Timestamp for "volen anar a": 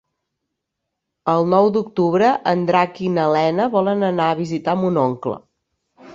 3.77-4.41